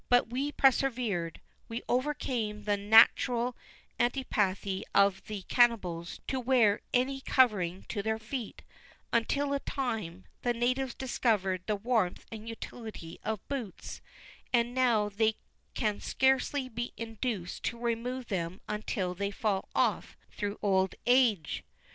[0.09, 3.55] But we persevered; we overcame the natural
[3.99, 8.63] antipathy of the cannibals to wear any covering to their feet;
[9.13, 14.01] until after a time, the natives discovered the warmth and utility of boots;
[14.51, 15.35] and now they
[15.75, 21.63] can scarcely be induced to remove them until they fall off through old age.